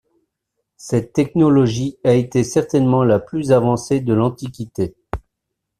[0.77, 4.95] Cette technologie a été certainement la plus avancée de l'Antiquité.